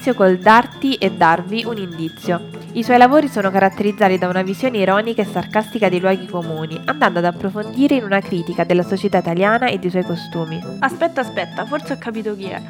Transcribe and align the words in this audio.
Inizio 0.00 0.18
col 0.18 0.38
darti 0.38 0.94
e 0.94 1.10
darvi 1.10 1.64
un 1.66 1.76
indizio. 1.76 2.48
I 2.72 2.82
suoi 2.82 2.96
lavori 2.96 3.28
sono 3.28 3.50
caratterizzati 3.50 4.16
da 4.16 4.28
una 4.28 4.40
visione 4.40 4.78
ironica 4.78 5.20
e 5.20 5.26
sarcastica 5.26 5.90
dei 5.90 6.00
luoghi 6.00 6.24
comuni, 6.24 6.80
andando 6.86 7.18
ad 7.18 7.26
approfondire 7.26 7.96
in 7.96 8.04
una 8.04 8.20
critica 8.20 8.64
della 8.64 8.82
società 8.82 9.18
italiana 9.18 9.66
e 9.66 9.78
dei 9.78 9.90
suoi 9.90 10.04
costumi. 10.04 10.58
Aspetta, 10.78 11.20
aspetta, 11.20 11.66
forse 11.66 11.92
ho 11.92 11.98
capito 11.98 12.34
chi 12.34 12.46
è. 12.46 12.62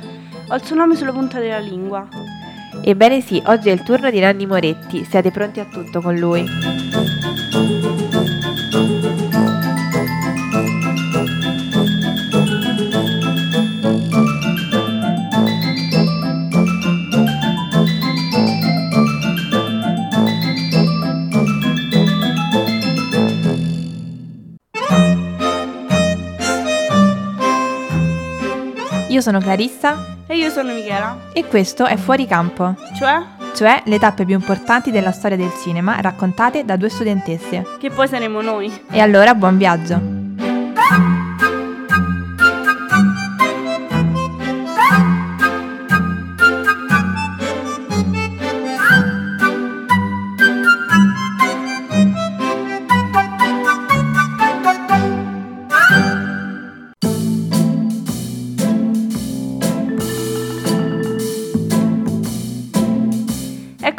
Ho 0.49 0.57
il 0.57 0.65
suo 0.65 0.75
nome 0.75 0.97
sulla 0.97 1.13
punta 1.13 1.39
della 1.39 1.61
lingua. 1.61 2.09
Ebbene 2.83 3.21
sì, 3.21 3.41
oggi 3.47 3.69
è 3.69 3.73
il 3.73 3.85
turno 3.85 4.11
di 4.11 4.19
Nanni 4.19 4.47
Moretti, 4.47 5.05
siate 5.05 5.31
pronti 5.31 5.61
a 5.61 5.67
tutto 5.67 6.01
con 6.01 6.17
lui. 6.17 6.45
Io 29.21 29.27
sono 29.27 29.39
Clarissa 29.39 30.17
E 30.27 30.35
io 30.39 30.49
sono 30.49 30.73
Michela. 30.73 31.15
e 31.35 31.45
questo 31.45 31.85
è 31.85 31.99
Fuori 31.99 32.27
Campo, 32.27 32.75
Cioè, 32.97 33.21
cioè 33.55 33.83
le 33.85 33.99
tappe 33.99 34.25
più 34.25 34.35
importanti 34.35 34.91
della 34.91 35.13
storia 35.13 35.37
del 35.37 35.53
cinema 35.63 36.01
raccontate 36.01 36.65
da 36.65 36.77
due 36.77 36.89
studentesse. 36.89 37.67
che 37.79 37.91
poi 37.91 38.09
saremo 38.09 38.41
noi. 38.41 38.73
E 38.91 38.99
allora 38.99 39.35
buon 39.35 39.59
viaggio! 39.59 40.20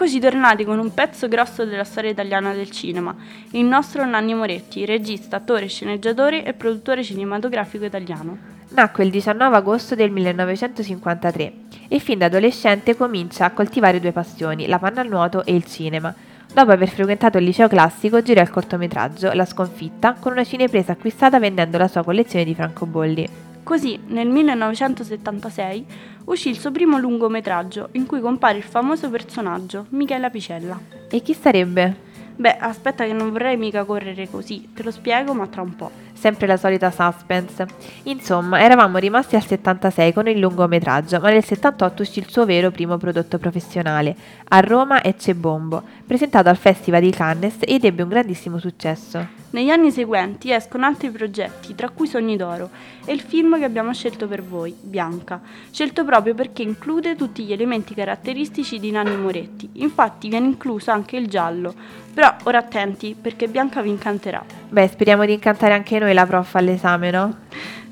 Eccoci 0.02 0.20
tornati 0.20 0.66
con 0.66 0.80
un 0.80 0.96
pezzo 0.96 1.28
grosso 1.28 1.64
della 1.64 1.84
storia 1.84 2.10
italiana 2.10 2.54
del 2.54 2.72
cinema, 2.72 3.16
il 3.52 3.66
nostro 3.66 4.04
Nanni 4.04 4.34
Moretti, 4.34 4.84
regista, 4.84 5.36
attore, 5.36 5.68
sceneggiatore 5.68 6.44
e 6.44 6.54
produttore 6.54 7.04
cinematografico 7.04 7.86
italiano. 7.86 8.36
Nacque 8.70 9.04
il 9.04 9.12
19 9.12 9.56
agosto 9.56 9.94
del 9.94 10.10
1953 10.10 11.54
e 11.88 12.00
fin 12.00 12.18
da 12.18 12.26
adolescente 12.26 12.98
comincia 12.98 13.46
a 13.46 13.52
coltivare 13.52 14.00
due 14.00 14.12
passioni, 14.12 14.66
la 14.66 14.80
pallanuoto 14.80 15.46
e 15.46 15.54
il 15.54 15.66
cinema. 15.66 16.12
Dopo 16.52 16.72
aver 16.72 16.90
frequentato 16.90 17.38
il 17.38 17.44
liceo 17.44 17.68
classico, 17.68 18.24
girò 18.24 18.42
il 18.42 18.50
cortometraggio 18.50 19.34
La 19.34 19.46
sconfitta 19.46 20.16
con 20.20 20.32
una 20.32 20.44
cinepresa 20.44 20.94
acquistata 20.94 21.38
vendendo 21.38 21.78
la 21.78 21.88
sua 21.88 22.04
collezione 22.04 22.44
di 22.44 22.56
francobolli. 22.56 23.30
Così, 23.64 24.00
nel 24.08 24.28
1976, 24.28 25.86
uscì 26.26 26.50
il 26.50 26.60
suo 26.60 26.72
primo 26.72 26.98
lungometraggio 26.98 27.90
in 27.94 28.06
cui 28.06 28.20
compare 28.20 28.58
il 28.58 28.64
famoso 28.64 29.10
personaggio, 29.10 29.86
Michela 29.90 30.30
Picella. 30.30 30.80
E 31.10 31.22
chi 31.22 31.34
sarebbe? 31.34 32.10
Beh, 32.36 32.58
aspetta 32.58 33.06
che 33.06 33.14
non 33.14 33.32
vorrei 33.32 33.58
mica 33.58 33.84
correre 33.84 34.28
così, 34.30 34.70
te 34.74 34.82
lo 34.84 34.92
spiego 34.92 35.34
ma 35.34 35.48
tra 35.48 35.62
un 35.62 35.76
po'. 35.76 35.92
Sempre 36.14 36.48
la 36.48 36.58
solita 36.58 36.90
suspense. 36.90 37.66
Insomma, 38.04 38.62
eravamo 38.62 38.98
rimasti 38.98 39.36
al 39.36 39.46
76 39.46 40.14
con 40.14 40.28
il 40.28 40.40
lungometraggio, 40.40 41.20
ma 41.20 41.30
nel 41.30 41.44
78 41.44 42.02
uscì 42.02 42.20
il 42.20 42.30
suo 42.30 42.46
vero 42.46 42.72
primo 42.72 42.98
prodotto 42.98 43.38
professionale, 43.38 44.16
a 44.50 44.60
Roma 44.60 45.04
Ecce 45.04 45.36
Bombo, 45.36 45.84
presentato 46.06 46.50
al 46.50 46.58
Festival 46.58 47.02
di 47.02 47.12
Cannes 47.12 47.58
ed 47.60 47.86
ebbe 47.86 48.04
un 48.04 48.10
grandissimo 48.10 48.58
successo. 48.58 49.41
Negli 49.52 49.70
anni 49.70 49.92
seguenti 49.92 50.52
escono 50.52 50.86
altri 50.86 51.10
progetti, 51.10 51.76
tra 51.76 51.90
cui 51.90 52.08
Sogni 52.08 52.38
d'Oro, 52.38 52.70
e 53.04 53.12
il 53.12 53.20
film 53.20 53.60
che 53.60 53.66
abbiamo 53.66 53.94
scelto 53.94 54.26
per 54.26 54.42
voi, 54.42 54.74
Bianca, 54.80 55.42
scelto 55.70 56.06
proprio 56.06 56.34
perché 56.34 56.62
include 56.62 57.18
tutti 57.18 57.44
gli 57.44 57.52
elementi 57.52 57.94
caratteristici 57.94 58.80
di 58.80 58.92
Nanni 58.92 59.18
Moretti, 59.18 59.70
infatti 59.74 60.30
viene 60.30 60.48
incluso 60.48 60.92
anche 60.92 61.18
il 61.18 61.28
giallo, 61.28 61.74
però 62.14 62.34
ora 62.44 62.60
attenti 62.60 63.14
perché 63.20 63.50
Bianca 63.50 63.82
vi 63.82 63.90
incanterà. 63.90 64.42
Beh, 64.70 64.88
speriamo 64.88 65.26
di 65.26 65.34
incantare 65.34 65.74
anche 65.74 66.00
noi 66.00 66.14
la 66.14 66.26
prof 66.26 66.56
all'esame, 66.56 67.12
no? 67.12 67.38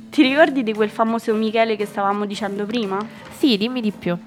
Ti 0.10 0.22
ricordi 0.22 0.64
di 0.64 0.74
quel 0.74 0.90
famoso 0.90 1.34
Michele 1.36 1.76
che 1.76 1.86
stavamo 1.86 2.26
dicendo 2.26 2.66
prima? 2.66 2.98
Sì, 3.38 3.58
dimmi 3.58 3.82
di 3.82 3.92
più. 3.92 4.18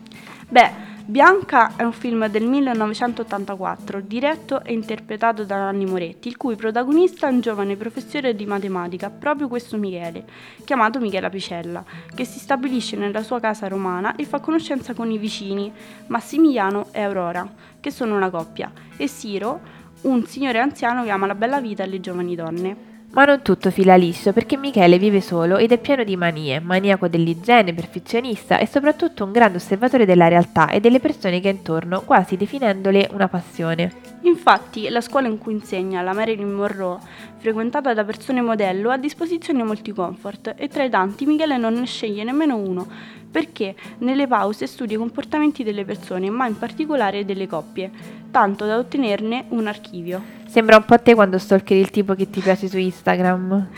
Beh, 0.49 0.71
Bianca 1.05 1.75
è 1.75 1.83
un 1.83 1.93
film 1.93 2.29
del 2.29 2.45
1984, 2.45 4.01
diretto 4.03 4.63
e 4.63 4.73
interpretato 4.73 5.45
da 5.45 5.57
Nanni 5.57 5.85
Moretti, 5.85 6.29
il 6.29 6.37
cui 6.37 6.55
protagonista 6.55 7.27
è 7.27 7.33
un 7.33 7.41
giovane 7.41 7.77
professore 7.77 8.37
di 8.37 8.47
matematica, 8.47 9.11
proprio 9.11 9.49
questo 9.49 9.77
Michele, 9.77 10.25
chiamato 10.65 11.01
Michela 11.01 11.29
Picella, 11.29 11.85
che 12.15 12.25
si 12.25 12.39
stabilisce 12.39 12.97
nella 12.97 13.25
sua 13.25 13.41
casa 13.41 13.67
romana 13.67 14.15
e 14.15 14.25
fa 14.25 14.39
conoscenza 14.39 14.95
con 14.95 15.11
i 15.11 15.19
vicini 15.19 15.73
Massimiliano 16.07 16.87
e 16.93 17.01
Aurora, 17.03 17.53
che 17.81 17.91
sono 17.91 18.15
una 18.15 18.31
coppia, 18.31 18.71
e 18.97 19.09
Siro, 19.09 19.61
un 20.03 20.25
signore 20.27 20.61
anziano 20.61 21.03
che 21.03 21.11
ama 21.11 21.27
la 21.27 21.35
bella 21.35 21.61
vita 21.61 21.83
e 21.83 21.89
le 21.89 22.01
giovani 22.01 22.37
donne. 22.37 22.92
Ma 23.15 23.27
non 23.27 23.43
tutto 23.43 23.71
fila 23.71 23.95
liscio, 23.95 24.33
perché 24.33 24.57
Michele 24.57 24.99
vive 24.99 25.21
solo 25.21 25.59
ed 25.59 25.71
è 25.71 25.79
pieno 25.79 26.03
di 26.03 26.17
manie, 26.17 26.61
maniaco 26.61 27.09
dell'igiene, 27.09 27.75
perfezionista 27.75 28.57
e 28.57 28.67
soprattutto 28.67 29.25
un 29.25 29.33
grande 29.33 29.59
osservatore 29.59 30.07
della 30.07 30.29
realtà 30.29 30.71
e 30.71 30.81
delle 30.81 30.99
persone 30.99 31.39
che 31.39 31.49
ha 31.49 31.51
intorno, 31.51 32.01
quasi 32.07 32.39
definendole 32.39 33.11
una 33.13 33.29
passione. 33.29 33.93
Infatti, 34.23 34.89
la 34.89 35.03
scuola 35.03 35.29
in 35.29 35.37
cui 35.37 35.53
insegna, 35.53 36.01
la 36.01 36.15
Marilyn 36.15 36.53
Monroe, 36.53 37.01
frequentata 37.37 37.93
da 37.93 38.03
persone 38.03 38.41
modello, 38.41 38.89
ha 38.89 38.95
a 38.95 38.99
disposizione 38.99 39.63
molti 39.63 39.93
comfort 39.93 40.55
e 40.57 40.69
tra 40.69 40.83
i 40.83 40.89
tanti 40.89 41.27
Michele 41.27 41.59
non 41.59 41.75
ne 41.75 41.85
sceglie 41.85 42.25
nemmeno 42.25 42.57
uno, 42.57 42.87
perché 43.33 43.75
nelle 43.99 44.29
pause 44.29 44.67
studia 44.67 44.97
i 44.97 45.01
comportamenti 45.01 45.65
delle 45.65 45.85
persone, 45.85 46.31
ma 46.31 46.47
in 46.47 46.59
particolare 46.59 47.25
delle 47.25 47.49
coppie, 47.49 47.91
tanto 48.31 48.67
da 48.67 48.77
ottenerne 48.77 49.47
un 49.49 49.67
archivio. 49.67 50.23
Sembra 50.47 50.77
un 50.77 50.85
po' 50.85 50.95
a 50.95 50.99
te 50.99 51.15
quando 51.15 51.39
stalkeri 51.39 51.81
il 51.81 51.91
tipo 51.91 52.15
che 52.15 52.29
ti 52.29 52.41
piace 52.41 52.69
su 52.69 52.77
Instagram. 52.77 53.69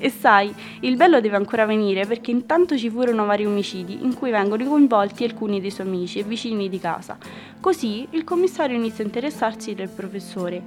E 0.00 0.10
sai, 0.10 0.54
il 0.80 0.96
bello 0.96 1.20
deve 1.20 1.36
ancora 1.36 1.64
venire 1.64 2.06
perché 2.06 2.30
intanto 2.30 2.76
ci 2.76 2.88
furono 2.88 3.24
vari 3.24 3.46
omicidi 3.46 4.04
in 4.04 4.14
cui 4.14 4.30
vengono 4.30 4.64
coinvolti 4.64 5.24
alcuni 5.24 5.60
dei 5.60 5.70
suoi 5.70 5.86
amici 5.88 6.20
e 6.20 6.22
vicini 6.22 6.68
di 6.68 6.78
casa. 6.78 7.16
Così 7.60 8.06
il 8.10 8.22
commissario 8.22 8.76
inizia 8.76 9.02
a 9.02 9.06
interessarsi 9.06 9.74
del 9.74 9.88
professore, 9.88 10.62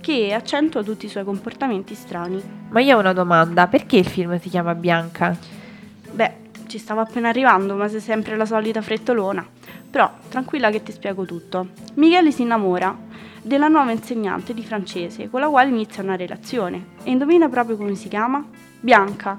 che 0.00 0.32
accentua 0.32 0.84
tutti 0.84 1.06
i 1.06 1.08
suoi 1.08 1.24
comportamenti 1.24 1.94
strani. 1.96 2.40
Ma 2.68 2.80
io 2.80 2.96
ho 2.96 3.00
una 3.00 3.12
domanda, 3.12 3.66
perché 3.66 3.96
il 3.96 4.06
film 4.06 4.38
si 4.38 4.48
chiama 4.48 4.76
Bianca? 4.76 5.36
Beh, 6.12 6.45
ci 6.66 6.78
stavo 6.78 7.00
appena 7.00 7.28
arrivando, 7.28 7.74
ma 7.74 7.88
sei 7.88 8.00
sempre 8.00 8.36
la 8.36 8.46
solita 8.46 8.82
frettolona. 8.82 9.46
Però, 9.90 10.10
tranquilla 10.28 10.70
che 10.70 10.82
ti 10.82 10.92
spiego 10.92 11.24
tutto. 11.24 11.68
Michele 11.94 12.30
si 12.30 12.42
innamora 12.42 12.96
della 13.42 13.68
nuova 13.68 13.92
insegnante 13.92 14.52
di 14.52 14.64
francese 14.64 15.30
con 15.30 15.40
la 15.40 15.48
quale 15.48 15.70
inizia 15.70 16.02
una 16.02 16.16
relazione. 16.16 16.86
E 17.04 17.10
indovina 17.10 17.48
proprio 17.48 17.76
come 17.76 17.94
si 17.94 18.08
chiama? 18.08 18.44
Bianca. 18.80 19.38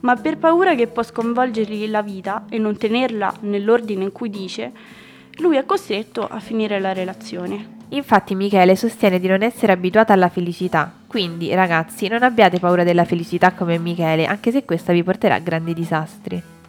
Ma 0.00 0.16
per 0.16 0.38
paura 0.38 0.74
che 0.74 0.86
può 0.86 1.02
sconvolgergli 1.02 1.88
la 1.88 2.02
vita 2.02 2.44
e 2.48 2.58
non 2.58 2.76
tenerla 2.76 3.34
nell'ordine 3.40 4.04
in 4.04 4.12
cui 4.12 4.30
dice, 4.30 4.72
lui 5.38 5.56
è 5.56 5.66
costretto 5.66 6.26
a 6.26 6.38
finire 6.40 6.80
la 6.80 6.92
relazione. 6.92 7.78
Infatti 7.88 8.36
Michele 8.36 8.76
sostiene 8.76 9.18
di 9.18 9.26
non 9.26 9.42
essere 9.42 9.72
abituata 9.72 10.12
alla 10.12 10.28
felicità, 10.28 10.92
quindi 11.08 11.52
ragazzi 11.52 12.06
non 12.06 12.22
abbiate 12.22 12.60
paura 12.60 12.84
della 12.84 13.04
felicità 13.04 13.52
come 13.52 13.78
Michele, 13.78 14.26
anche 14.26 14.52
se 14.52 14.64
questa 14.64 14.92
vi 14.92 15.02
porterà 15.02 15.34
a 15.34 15.40
grandi 15.40 15.74
disastri. 15.74 16.59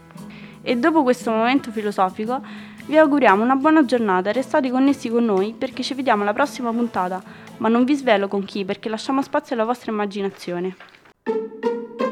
E 0.62 0.78
dopo 0.78 1.04
questo 1.04 1.31
momento 1.31 1.72
filosofico 1.72 2.42
vi 2.86 2.98
auguriamo 2.98 3.44
una 3.44 3.56
buona 3.56 3.86
giornata, 3.86 4.31
restate 4.31 4.69
connessi 4.69 5.10
con 5.10 5.25
noi 5.25 5.56
perché 5.58 5.84
ci 5.84 5.94
vediamo 5.94 6.24
alla 6.24 6.34
prossima 6.34 6.72
puntata, 6.72 7.22
ma 7.58 7.68
non 7.68 7.84
vi 7.84 7.96
svelo 7.96 8.28
con 8.28 8.44
chi 8.44 8.66
perché 8.66 8.90
lasciamo 8.90 9.22
spazio 9.22 9.56
alla 9.56 9.66
vostra 9.66 9.92
immaginazione. 9.92 10.75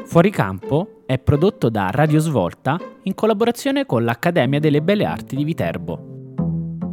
Fuori 0.04 0.30
campo 0.30 1.02
è 1.06 1.18
prodotto 1.18 1.68
da 1.68 1.90
Radio 1.90 2.18
Svolta 2.18 2.76
in 3.02 3.14
collaborazione 3.14 3.86
con 3.86 4.04
l'Accademia 4.04 4.58
delle 4.58 4.82
Belle 4.82 5.04
Arti 5.04 5.36
di 5.36 5.44
Viterbo. 5.44 6.34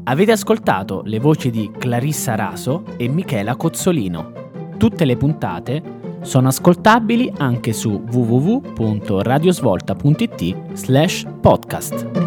Avete 0.03 0.31
ascoltato 0.31 1.01
le 1.03 1.19
voci 1.19 1.49
di 1.49 1.71
Clarissa 1.77 2.35
Raso 2.35 2.83
e 2.97 3.07
Michela 3.07 3.55
Cozzolino. 3.55 4.75
Tutte 4.77 5.05
le 5.05 5.17
puntate 5.17 5.81
sono 6.27 6.49
ascoltabili 6.49 7.33
anche 7.37 7.71
su 7.73 8.03
www.radiosvolta.it 8.11 10.55
slash 10.73 11.25
podcast. 11.41 12.26